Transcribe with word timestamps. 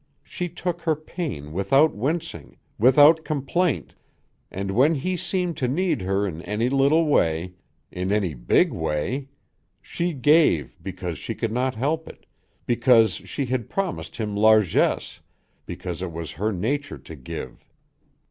She 0.23 0.49
took 0.49 0.81
her 0.81 0.95
pain 0.95 1.53
without 1.53 1.93
wincing, 1.93 2.57
without 2.79 3.23
complaint, 3.23 3.93
and 4.49 4.71
when 4.71 4.95
he 4.95 5.15
seemed 5.15 5.57
to 5.57 5.67
need 5.67 6.01
her 6.01 6.25
in 6.25 6.41
any 6.41 6.69
little 6.69 7.05
way, 7.05 7.53
in 7.91 8.11
any 8.11 8.33
big 8.33 8.73
way, 8.73 9.29
she 9.79 10.13
gave 10.13 10.79
because 10.81 11.19
she 11.19 11.35
could 11.35 11.51
not 11.51 11.75
help 11.75 12.07
it, 12.09 12.25
because 12.65 13.13
she 13.13 13.45
had 13.45 13.69
promised 13.69 14.15
him 14.17 14.35
largesse, 14.35 15.19
because 15.67 16.01
it 16.01 16.11
was 16.11 16.31
her 16.31 16.51
nature 16.51 16.97
to 16.97 17.15
give. 17.15 17.63